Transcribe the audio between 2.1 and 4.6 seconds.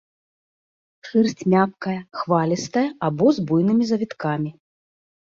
хвалістая або з буйнымі завіткамі.